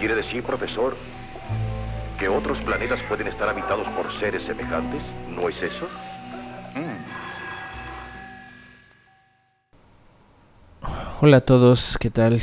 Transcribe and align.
Quiere 0.00 0.14
decir, 0.14 0.42
profesor, 0.42 0.96
que 2.18 2.26
otros 2.26 2.62
planetas 2.62 3.02
pueden 3.02 3.26
estar 3.26 3.50
habitados 3.50 3.86
por 3.90 4.10
seres 4.10 4.44
semejantes, 4.44 5.02
¿no 5.28 5.46
es 5.46 5.60
eso? 5.60 5.86
Hola 11.20 11.36
a 11.36 11.40
todos, 11.42 11.98
¿qué 11.98 12.08
tal? 12.08 12.40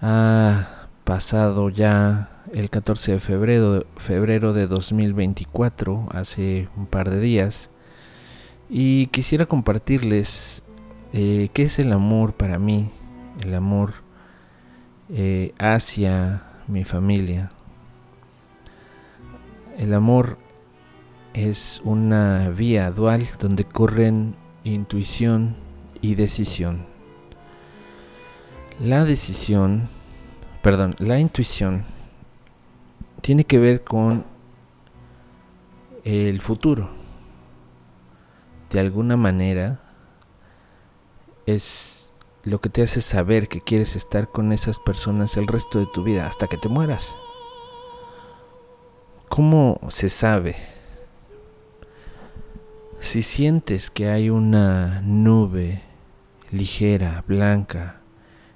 Ha 0.00 0.86
pasado 1.04 1.68
ya 1.68 2.30
el 2.54 2.70
14 2.70 3.12
de 3.12 3.20
febrero, 3.20 3.84
febrero 3.98 4.54
de 4.54 4.66
2024, 4.66 6.08
hace 6.10 6.70
un 6.74 6.86
par 6.86 7.10
de 7.10 7.20
días, 7.20 7.70
y 8.70 9.08
quisiera 9.08 9.44
compartirles 9.44 10.62
eh, 11.12 11.50
qué 11.52 11.64
es 11.64 11.78
el 11.78 11.92
amor 11.92 12.32
para 12.32 12.58
mí, 12.58 12.90
el 13.44 13.54
amor 13.54 14.05
eh, 15.08 15.54
hacia 15.58 16.42
mi 16.66 16.84
familia. 16.84 17.50
El 19.78 19.94
amor 19.94 20.38
es 21.32 21.80
una 21.84 22.48
vía 22.48 22.90
dual 22.90 23.26
donde 23.38 23.64
corren 23.64 24.34
intuición 24.64 25.56
y 26.00 26.14
decisión. 26.14 26.86
La 28.80 29.04
decisión, 29.04 29.88
perdón, 30.62 30.96
la 30.98 31.20
intuición 31.20 31.84
tiene 33.20 33.44
que 33.44 33.58
ver 33.58 33.84
con 33.84 34.24
el 36.04 36.40
futuro. 36.40 36.90
De 38.70 38.80
alguna 38.80 39.16
manera 39.16 39.80
es 41.46 42.05
lo 42.46 42.60
que 42.60 42.68
te 42.68 42.82
hace 42.82 43.00
saber 43.00 43.48
que 43.48 43.60
quieres 43.60 43.96
estar 43.96 44.30
con 44.30 44.52
esas 44.52 44.78
personas 44.78 45.36
el 45.36 45.48
resto 45.48 45.80
de 45.80 45.86
tu 45.86 46.04
vida 46.04 46.28
hasta 46.28 46.46
que 46.46 46.56
te 46.56 46.68
mueras. 46.68 47.16
¿Cómo 49.28 49.80
se 49.88 50.08
sabe? 50.08 50.54
Si 53.00 53.22
sientes 53.22 53.90
que 53.90 54.10
hay 54.10 54.30
una 54.30 55.02
nube 55.02 55.82
ligera, 56.52 57.24
blanca, 57.26 58.00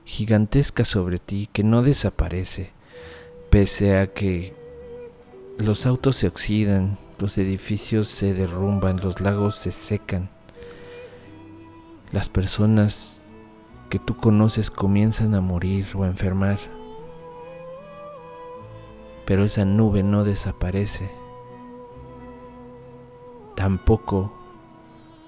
gigantesca 0.04 0.84
sobre 0.84 1.18
ti 1.18 1.48
que 1.52 1.64
no 1.64 1.82
desaparece, 1.82 2.70
pese 3.50 3.98
a 3.98 4.06
que 4.06 4.54
los 5.58 5.84
autos 5.84 6.14
se 6.14 6.28
oxidan, 6.28 6.96
los 7.18 7.36
edificios 7.38 8.06
se 8.06 8.34
derrumban, 8.34 9.00
los 9.00 9.20
lagos 9.20 9.56
se 9.56 9.72
secan, 9.72 10.30
las 12.12 12.28
personas 12.28 13.19
que 13.90 13.98
tú 13.98 14.16
conoces 14.16 14.70
comienzan 14.70 15.34
a 15.34 15.42
morir 15.42 15.86
o 15.94 16.04
a 16.04 16.06
enfermar 16.06 16.58
pero 19.30 19.44
esa 19.44 19.64
nube 19.64 20.02
no 20.02 20.24
desaparece. 20.24 21.08
Tampoco 23.54 24.32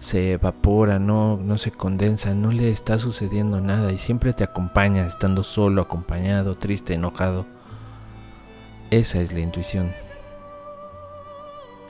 se 0.01 0.33
evapora, 0.33 0.99
no, 0.99 1.37
no 1.37 1.57
se 1.57 1.71
condensa, 1.71 2.35
no 2.35 2.51
le 2.51 2.71
está 2.71 2.99
sucediendo 2.99 3.61
nada 3.61 3.93
y 3.93 3.99
siempre 3.99 4.33
te 4.33 4.43
acompaña, 4.43 5.07
estando 5.07 5.45
solo, 5.45 5.83
acompañado, 5.83 6.57
triste, 6.57 6.95
enojado. 6.95 7.47
Esa 8.91 9.21
es 9.21 9.33
la 9.33 9.39
intuición. 9.39 9.93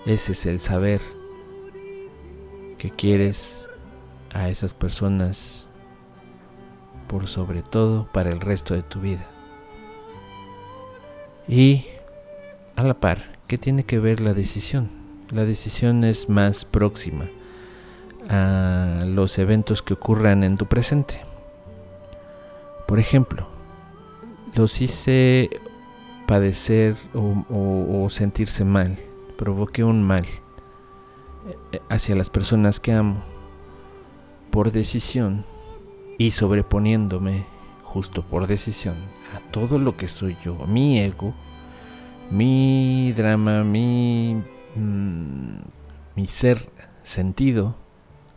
Ese 0.05 0.33
es 0.33 0.45
el 0.45 0.61
saber 0.61 1.01
que 2.77 2.91
quieres 2.91 3.71
a 4.35 4.51
esas 4.51 4.75
personas 4.75 5.67
por 7.13 7.29
sobre 7.29 7.63
todo 7.63 8.09
para 8.11 8.31
el 8.31 8.41
resto 8.41 8.73
de 8.73 8.83
tu 8.83 9.01
vida. 9.01 9.27
Y 11.47 11.85
a 12.75 12.83
la 12.83 12.95
par, 12.95 13.39
¿qué 13.47 13.59
tiene 13.59 13.85
que 13.85 13.99
ver 13.99 14.21
la 14.21 14.33
decisión? 14.33 14.89
La 15.29 15.45
decisión 15.45 16.05
es 16.05 16.31
más 16.31 16.65
próxima 16.65 17.29
a 18.31 19.05
los 19.07 19.39
eventos 19.39 19.83
que 19.83 19.93
ocurran 19.93 20.43
en 20.43 20.57
tu 20.57 20.65
presente. 20.67 21.21
Por 22.89 22.99
ejemplo, 22.99 23.47
los 24.55 24.81
hice 24.81 25.51
padecer 26.27 26.97
o, 27.13 28.07
sentirse 28.09 28.65
mal, 28.65 28.99
provoqué 29.37 29.85
un 29.85 30.03
mal 30.03 30.25
eh, 31.73 31.81
hacia 31.91 32.15
las 32.15 32.31
personas 32.31 32.81
que 32.81 32.93
amo 32.93 33.23
por 34.51 34.73
decisión 34.73 35.52
y 36.19 36.31
sobreponiéndome 36.31 37.45
justo 37.83 38.23
por 38.23 38.47
decisión 38.47 38.97
a 39.35 39.41
todo 39.51 39.79
lo 39.79 39.97
que 39.97 40.09
soy 40.09 40.37
yo, 40.45 40.55
mi 40.67 40.99
ego, 40.99 41.35
mi 42.31 43.13
drama, 43.13 43.65
mi, 43.65 44.43
mm, 44.77 45.57
mi 46.17 46.27
ser 46.27 46.71
sentido, 47.03 47.77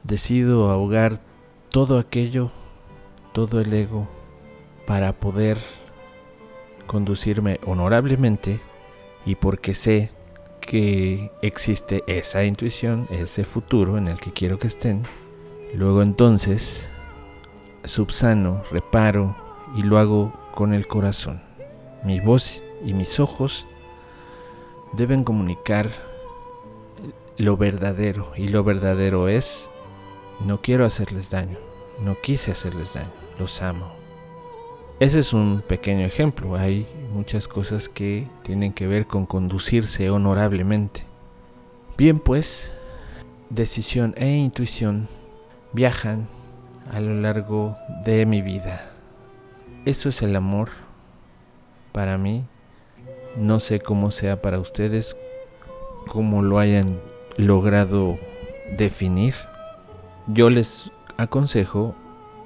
decido 0.03 0.69
ahogar 0.69 1.21
todo 1.69 1.99
aquello, 1.99 2.51
todo 3.33 3.61
el 3.61 3.73
ego, 3.73 4.07
para 4.85 5.13
poder 5.13 5.57
conducirme 6.85 7.59
honorablemente 7.65 8.59
y 9.25 9.35
porque 9.35 9.73
sé 9.73 10.11
que 10.61 11.31
existe 11.41 12.03
esa 12.07 12.43
intuición, 12.43 13.07
ese 13.09 13.43
futuro 13.43 13.97
en 13.97 14.07
el 14.07 14.19
que 14.19 14.31
quiero 14.31 14.59
que 14.59 14.67
estén, 14.67 15.03
luego 15.73 16.01
entonces 16.01 16.89
subsano, 17.85 18.63
reparo 18.71 19.35
y 19.75 19.81
lo 19.83 19.97
hago 19.97 20.33
con 20.53 20.73
el 20.73 20.87
corazón. 20.87 21.41
Mi 22.03 22.19
voz 22.19 22.63
y 22.83 22.93
mis 22.93 23.19
ojos 23.19 23.67
deben 24.93 25.23
comunicar 25.23 25.89
lo 27.37 27.57
verdadero 27.57 28.31
y 28.37 28.47
lo 28.47 28.63
verdadero 28.63 29.27
es 29.27 29.69
no 30.45 30.61
quiero 30.61 30.85
hacerles 30.85 31.29
daño, 31.29 31.57
no 32.01 32.15
quise 32.21 32.51
hacerles 32.51 32.93
daño, 32.93 33.11
los 33.39 33.61
amo. 33.61 33.93
Ese 34.99 35.19
es 35.19 35.33
un 35.33 35.61
pequeño 35.67 36.05
ejemplo, 36.05 36.55
hay 36.55 36.87
muchas 37.11 37.47
cosas 37.47 37.89
que 37.89 38.27
tienen 38.43 38.71
que 38.71 38.87
ver 38.87 39.07
con 39.07 39.25
conducirse 39.25 40.09
honorablemente. 40.09 41.05
Bien 41.97 42.19
pues, 42.19 42.71
decisión 43.49 44.13
e 44.17 44.29
intuición 44.29 45.09
viajan 45.73 46.29
a 46.91 46.99
lo 46.99 47.13
largo 47.13 47.75
de 48.03 48.25
mi 48.25 48.41
vida. 48.41 48.91
Eso 49.85 50.09
es 50.09 50.21
el 50.21 50.35
amor 50.35 50.69
para 51.91 52.17
mí 52.17 52.45
no 53.35 53.59
sé 53.59 53.79
cómo 53.79 54.11
sea 54.11 54.41
para 54.41 54.59
ustedes, 54.59 55.17
cómo 56.07 56.41
lo 56.41 56.59
hayan 56.59 56.99
logrado 57.37 58.17
definir. 58.77 59.35
Yo 60.27 60.49
les 60.49 60.91
aconsejo, 61.17 61.95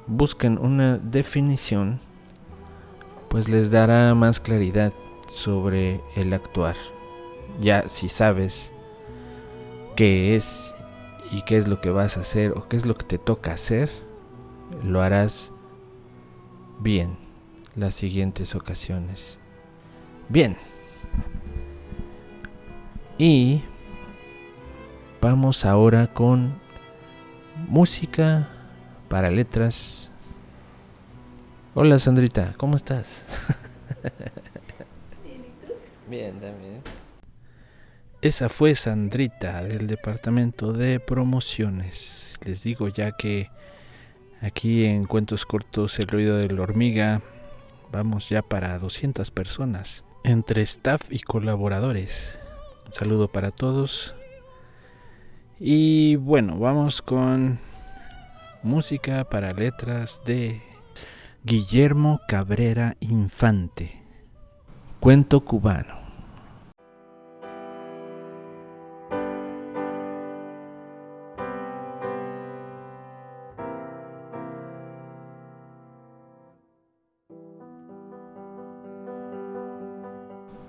busquen 0.07 0.57
una 0.57 0.97
definición, 0.97 1.99
pues 3.29 3.49
les 3.49 3.69
dará 3.71 4.15
más 4.15 4.39
claridad 4.39 4.93
sobre 5.27 6.01
el 6.15 6.33
actuar. 6.33 6.75
Ya 7.59 7.87
si 7.87 8.09
sabes 8.09 8.73
qué 9.95 10.35
es 10.35 10.73
y 11.31 11.43
qué 11.43 11.57
es 11.57 11.67
lo 11.67 11.81
que 11.81 11.91
vas 11.91 12.17
a 12.17 12.21
hacer 12.21 12.53
o 12.57 12.67
qué 12.67 12.77
es 12.77 12.85
lo 12.85 12.95
que 12.95 13.05
te 13.05 13.17
toca 13.19 13.53
hacer, 13.53 13.91
lo 14.83 15.01
harás 15.01 15.51
bien 16.79 17.17
las 17.75 17.93
siguientes 17.93 18.55
ocasiones. 18.55 19.39
Bien. 20.27 20.57
Y 23.17 23.61
vamos 25.21 25.65
ahora 25.65 26.07
con 26.07 26.59
música 27.67 28.49
para 29.07 29.29
letras. 29.29 30.11
Hola 31.73 31.99
Sandrita, 31.99 32.53
¿cómo 32.57 32.75
estás? 32.75 33.23
Bien, 36.09 36.39
también. 36.39 36.81
Esa 38.21 38.49
fue 38.49 38.73
Sandrita 38.73 39.63
del 39.63 39.85
departamento 39.85 40.73
de 40.73 40.99
promociones. 40.99 42.33
Les 42.43 42.63
digo 42.63 42.87
ya 42.87 43.11
que 43.11 43.49
aquí 44.41 44.85
en 44.85 45.05
Cuentos 45.05 45.45
Cortos 45.45 45.99
El 45.99 46.07
ruido 46.07 46.37
de 46.37 46.49
la 46.49 46.61
hormiga 46.61 47.21
vamos 47.91 48.29
ya 48.29 48.41
para 48.41 48.77
200 48.77 49.31
personas 49.31 50.03
entre 50.23 50.61
staff 50.61 51.11
y 51.11 51.19
colaboradores. 51.19 52.39
Un 52.85 52.93
saludo 52.93 53.27
para 53.27 53.51
todos. 53.51 54.15
Y 55.59 56.15
bueno, 56.15 56.57
vamos 56.57 57.01
con 57.01 57.59
música 58.63 59.25
para 59.29 59.53
letras 59.53 60.21
de 60.25 60.61
Guillermo 61.43 62.21
Cabrera 62.27 62.95
Infante. 62.99 64.01
Cuento 64.99 65.41
cubano. 65.41 65.98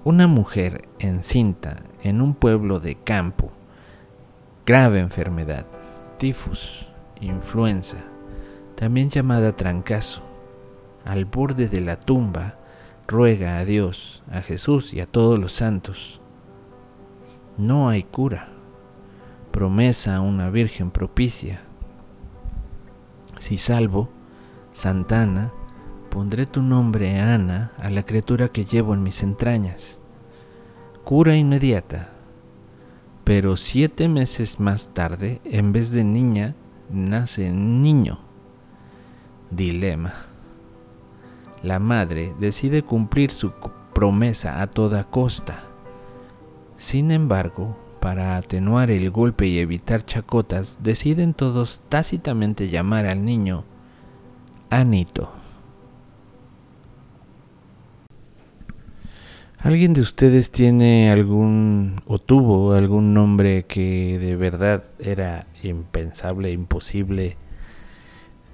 Una 0.02 0.26
mujer 0.26 0.88
encinta 0.99 1.82
en 2.02 2.23
un 2.23 2.32
pueblo 2.35 2.81
de 2.81 2.94
campo, 2.94 3.52
grave 4.64 4.99
enfermedad, 4.99 5.67
tifus, 6.17 6.88
influenza, 7.20 7.99
también 8.76 9.11
llamada 9.11 9.55
trancazo, 9.56 10.23
al 11.05 11.26
borde 11.26 11.69
de 11.69 11.82
la 11.82 12.00
tumba, 12.00 12.56
ruega 13.06 13.58
a 13.58 13.67
Dios, 13.67 14.23
a 14.32 14.41
Jesús 14.41 14.94
y 14.94 15.00
a 15.00 15.06
todos 15.06 15.38
los 15.38 15.52
santos. 15.52 16.23
No 17.58 17.91
hay 17.91 18.05
cura, 18.05 18.49
promesa 19.50 20.17
a 20.17 20.23
una 20.23 20.49
virgen 20.49 20.91
propicia. 20.93 21.61
Si 23.38 23.58
salvo, 23.58 24.08
Santana, 24.73 25.53
pondré 26.10 26.44
tu 26.44 26.60
nombre, 26.60 27.20
Ana, 27.20 27.72
a 27.78 27.88
la 27.88 28.02
criatura 28.02 28.48
que 28.48 28.64
llevo 28.64 28.94
en 28.94 29.02
mis 29.02 29.22
entrañas. 29.22 29.98
Cura 31.04 31.36
inmediata. 31.36 32.10
Pero 33.24 33.56
siete 33.56 34.08
meses 34.08 34.60
más 34.60 34.92
tarde, 34.92 35.40
en 35.44 35.72
vez 35.72 35.92
de 35.92 36.04
niña, 36.04 36.54
nace 36.90 37.50
niño. 37.50 38.18
Dilema. 39.50 40.14
La 41.62 41.78
madre 41.78 42.34
decide 42.38 42.82
cumplir 42.82 43.30
su 43.30 43.52
promesa 43.94 44.60
a 44.60 44.66
toda 44.66 45.04
costa. 45.04 45.60
Sin 46.76 47.10
embargo, 47.10 47.76
para 48.00 48.36
atenuar 48.36 48.90
el 48.90 49.10
golpe 49.10 49.46
y 49.46 49.58
evitar 49.58 50.04
chacotas, 50.04 50.78
deciden 50.82 51.34
todos 51.34 51.82
tácitamente 51.88 52.68
llamar 52.68 53.06
al 53.06 53.24
niño 53.24 53.64
Anito. 54.70 55.39
¿Alguien 59.62 59.92
de 59.92 60.00
ustedes 60.00 60.50
tiene 60.50 61.10
algún 61.10 62.00
o 62.06 62.18
tuvo 62.18 62.72
algún 62.72 63.12
nombre 63.12 63.66
que 63.66 64.18
de 64.18 64.34
verdad 64.34 64.84
era 64.98 65.48
impensable, 65.62 66.50
imposible 66.50 67.36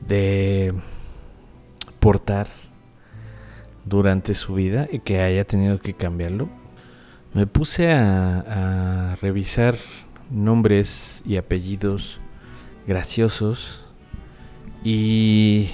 de 0.04 0.74
portar 2.00 2.48
durante 3.84 4.34
su 4.34 4.54
vida 4.54 4.88
y 4.90 4.98
que 4.98 5.20
haya 5.20 5.44
tenido 5.44 5.78
que 5.78 5.94
cambiarlo? 5.94 6.48
Me 7.34 7.46
puse 7.46 7.92
a, 7.92 9.12
a 9.12 9.16
revisar 9.22 9.76
nombres 10.28 11.22
y 11.24 11.36
apellidos 11.36 12.20
graciosos 12.88 13.84
y 14.82 15.70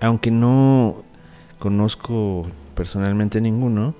aunque 0.00 0.32
no 0.32 1.04
conozco 1.60 2.44
personalmente 2.74 3.40
ninguno, 3.40 3.94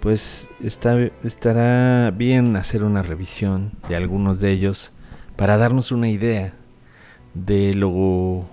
pues 0.00 0.48
estará 0.60 2.10
bien 2.10 2.56
hacer 2.56 2.84
una 2.84 3.02
revisión 3.02 3.72
de 3.88 3.96
algunos 3.96 4.40
de 4.40 4.52
ellos 4.52 4.92
para 5.36 5.56
darnos 5.56 5.92
una 5.92 6.08
idea 6.08 6.54
de 7.34 7.74
lo, 7.74 8.46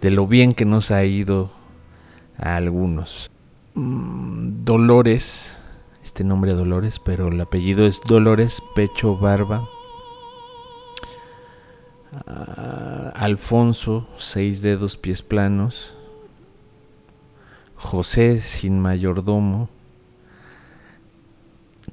de 0.00 0.10
lo 0.10 0.26
bien 0.26 0.52
que 0.52 0.64
nos 0.64 0.90
ha 0.90 1.04
ido 1.04 1.50
a 2.38 2.56
algunos. 2.56 3.30
Mm, 3.74 4.64
Dolores, 4.64 5.58
este 6.02 6.24
nombre 6.24 6.54
Dolores, 6.54 6.98
pero 6.98 7.28
el 7.28 7.40
apellido 7.40 7.86
es 7.86 8.00
Dolores 8.00 8.62
Pecho 8.74 9.16
Barba. 9.16 9.68
Ah, 12.26 13.12
Alfonso, 13.14 14.08
seis 14.16 14.62
dedos, 14.62 14.96
pies 14.96 15.22
planos. 15.22 15.94
José 17.76 18.40
sin 18.40 18.80
mayordomo. 18.80 19.68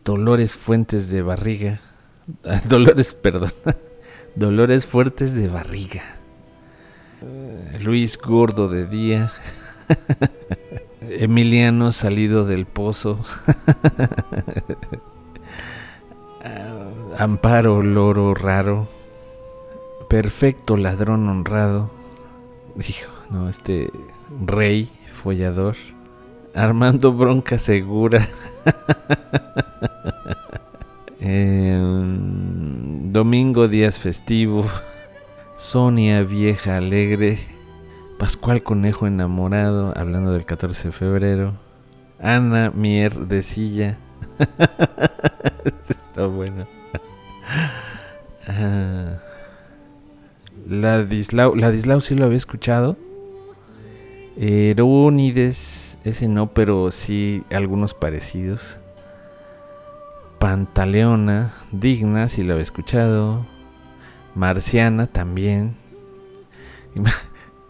Dolores 0.03 0.57
Fuentes 0.57 1.09
de 1.09 1.21
Barriga. 1.21 1.79
Dolores, 2.67 3.13
perdón. 3.13 3.51
Dolores 4.35 4.85
Fuertes 4.85 5.33
de 5.33 5.47
Barriga. 5.47 6.03
Luis 7.79 8.17
Gordo 8.17 8.67
de 8.67 8.85
Día. 8.85 9.31
Emiliano 11.01 11.91
salido 11.91 12.45
del 12.45 12.65
pozo. 12.65 13.19
Amparo 17.17 17.81
Loro 17.81 18.33
Raro. 18.33 18.87
Perfecto 20.09 20.75
ladrón 20.75 21.29
honrado. 21.29 21.91
Dijo, 22.75 23.11
no, 23.29 23.47
este 23.47 23.89
rey 24.45 24.91
follador. 25.09 25.75
Armando 26.53 27.13
Bronca 27.13 27.57
Segura. 27.57 28.27
Domingo 33.13 33.67
Díaz 33.67 33.99
Festivo. 33.99 34.65
Sonia 35.57 36.23
Vieja 36.23 36.77
Alegre. 36.77 37.37
Pascual 38.17 38.63
Conejo 38.63 39.07
Enamorado, 39.07 39.93
hablando 39.95 40.31
del 40.31 40.45
14 40.45 40.89
de 40.89 40.91
febrero. 40.91 41.53
Ana 42.19 42.71
Mier 42.71 43.27
de 43.27 43.41
Silla. 43.41 43.97
Está 45.89 46.25
bueno. 46.25 46.67
Ah. 48.47 49.19
Ladislau, 50.67 51.55
Ladislau 51.55 52.01
sí 52.01 52.15
lo 52.15 52.25
había 52.25 52.37
escuchado. 52.37 52.97
Erónides, 54.37 55.55
ese 56.03 56.27
no, 56.27 56.53
pero 56.53 56.91
sí 56.91 57.43
algunos 57.51 57.93
parecidos. 57.93 58.79
Pantaleona, 60.39 61.53
Digna, 61.71 62.27
si 62.29 62.43
lo 62.43 62.53
había 62.53 62.63
escuchado. 62.63 63.45
Marciana 64.35 65.07
también. 65.07 65.75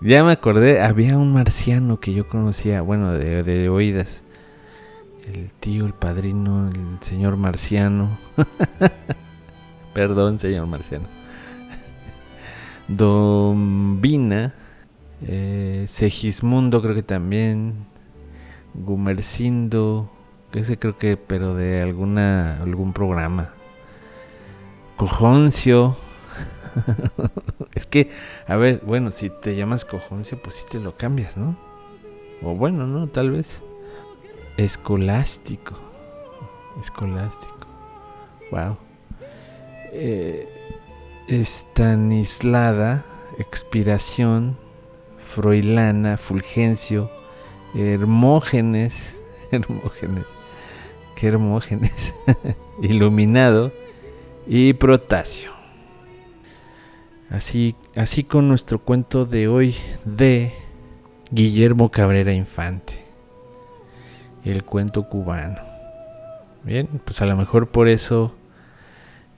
Ya 0.05 0.21
me 0.25 0.33
acordé, 0.33 0.81
había 0.81 1.17
un 1.17 1.31
marciano 1.31 2.01
que 2.01 2.13
yo 2.13 2.27
conocía, 2.27 2.81
bueno, 2.81 3.13
de, 3.13 3.41
de 3.41 3.69
oídas. 3.69 4.21
El 5.25 5.53
tío, 5.53 5.85
el 5.85 5.93
padrino, 5.93 6.69
el 6.69 6.99
señor 6.99 7.37
marciano. 7.37 8.17
Perdón, 9.93 10.41
señor 10.41 10.67
marciano. 10.67 11.05
Dombina. 12.89 14.53
Eh, 15.25 15.85
Segismundo 15.87 16.81
creo 16.81 16.95
que 16.95 17.03
también. 17.03 17.85
Gumercindo. 18.73 20.09
Ese 20.53 20.77
creo 20.77 20.97
que, 20.97 21.17
pero 21.17 21.55
de 21.55 21.81
alguna 21.81 22.61
algún 22.61 22.93
programa. 22.93 23.53
Cojoncio. 24.97 25.95
es 27.73 27.85
que, 27.85 28.09
a 28.47 28.55
ver, 28.55 28.81
bueno, 28.85 29.11
si 29.11 29.29
te 29.29 29.55
llamas 29.55 29.85
Cojoncio, 29.85 30.41
pues 30.41 30.55
sí 30.55 30.65
te 30.69 30.79
lo 30.79 30.95
cambias, 30.95 31.37
¿no? 31.37 31.57
O 32.43 32.55
bueno, 32.55 32.87
¿no? 32.87 33.07
Tal 33.07 33.31
vez. 33.31 33.61
Escolástico. 34.57 35.75
Escolástico. 36.79 37.67
Wow. 38.51 38.77
Eh, 39.91 40.47
Estanislada, 41.27 43.05
Expiración, 43.39 44.57
Froilana, 45.17 46.17
Fulgencio, 46.17 47.09
Hermógenes, 47.75 49.17
Hermógenes, 49.51 50.25
qué 51.15 51.27
Hermógenes, 51.27 52.13
Iluminado 52.81 53.71
y 54.47 54.73
Protasio. 54.73 55.51
Así, 57.29 57.75
así 57.95 58.23
con 58.23 58.47
nuestro 58.47 58.79
cuento 58.79 59.25
de 59.25 59.47
hoy 59.47 59.75
de 60.05 60.53
Guillermo 61.31 61.89
Cabrera 61.89 62.31
Infante, 62.31 63.03
el 64.45 64.63
cuento 64.63 65.07
cubano. 65.09 65.57
Bien, 66.63 66.87
pues 67.03 67.21
a 67.21 67.25
lo 67.25 67.35
mejor 67.35 67.69
por 67.69 67.87
eso 67.87 68.35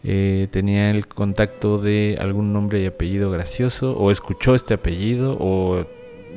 eh, 0.03 0.47
tenía 0.51 0.91
el 0.91 1.07
contacto 1.07 1.79
de 1.79 2.17
algún 2.19 2.53
nombre 2.53 2.81
y 2.81 2.85
apellido 2.85 3.31
gracioso, 3.31 3.97
o 3.97 4.11
escuchó 4.11 4.53
este 4.53 4.73
apellido, 4.73 5.35
o 5.39 5.85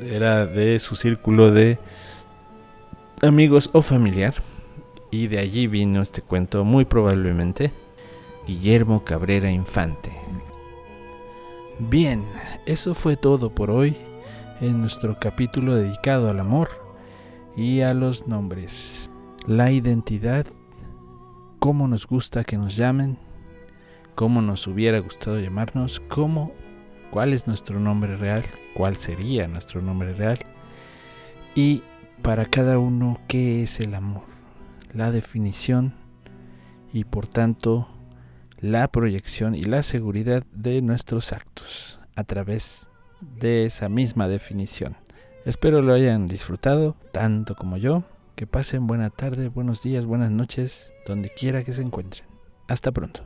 era 0.01 0.45
de 0.45 0.79
su 0.79 0.95
círculo 0.95 1.51
de 1.51 1.79
amigos 3.21 3.69
o 3.73 3.81
familiar. 3.81 4.33
Y 5.11 5.27
de 5.27 5.39
allí 5.39 5.67
vino 5.67 6.01
este 6.01 6.21
cuento, 6.21 6.63
muy 6.63 6.85
probablemente, 6.85 7.71
Guillermo 8.45 9.03
Cabrera 9.03 9.49
Infante. 9.49 10.11
Bien, 11.79 12.23
eso 12.65 12.93
fue 12.93 13.17
todo 13.17 13.49
por 13.49 13.71
hoy 13.71 13.95
en 14.61 14.81
nuestro 14.81 15.17
capítulo 15.19 15.75
dedicado 15.75 16.29
al 16.29 16.39
amor 16.39 16.69
y 17.55 17.81
a 17.81 17.93
los 17.93 18.27
nombres. 18.27 19.09
La 19.47 19.71
identidad, 19.71 20.45
cómo 21.59 21.87
nos 21.87 22.05
gusta 22.05 22.43
que 22.43 22.57
nos 22.57 22.75
llamen, 22.75 23.17
cómo 24.15 24.41
nos 24.41 24.67
hubiera 24.67 24.99
gustado 24.99 25.39
llamarnos, 25.39 26.01
cómo, 26.07 26.51
cuál 27.11 27.33
es 27.33 27.47
nuestro 27.47 27.79
nombre 27.79 28.15
real, 28.17 28.43
cuál 28.73 28.95
sería 28.95 29.47
nuestro 29.47 29.81
nombre 29.81 30.13
real 30.13 30.39
y 31.55 31.83
para 32.21 32.45
cada 32.45 32.79
uno 32.79 33.19
qué 33.27 33.63
es 33.63 33.79
el 33.79 33.95
amor, 33.95 34.23
la 34.93 35.11
definición 35.11 35.93
y 36.93 37.03
por 37.03 37.27
tanto 37.27 37.87
la 38.59 38.87
proyección 38.89 39.55
y 39.55 39.63
la 39.63 39.83
seguridad 39.83 40.43
de 40.51 40.81
nuestros 40.81 41.31
actos 41.31 41.99
a 42.15 42.23
través 42.23 42.87
de 43.21 43.65
esa 43.65 43.89
misma 43.89 44.27
definición. 44.27 44.97
Espero 45.45 45.81
lo 45.81 45.93
hayan 45.93 46.25
disfrutado 46.25 46.95
tanto 47.11 47.55
como 47.55 47.77
yo. 47.77 48.03
Que 48.35 48.47
pasen 48.47 48.87
buena 48.87 49.09
tarde, 49.09 49.49
buenos 49.49 49.83
días, 49.83 50.05
buenas 50.05 50.31
noches, 50.31 50.93
donde 51.05 51.29
quiera 51.29 51.63
que 51.63 51.73
se 51.73 51.81
encuentren. 51.81 52.25
Hasta 52.67 52.91
pronto. 52.91 53.23